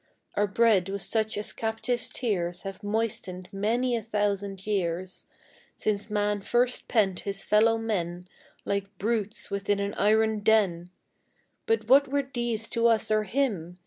[0.33, 5.27] Our bread was such as captives' tears Have moistened many a thousand years,
[5.77, 8.27] Since man first pent his fellow men
[8.65, 10.89] Like brutes within an iron den;
[11.67, 13.77] But what were these to us or him?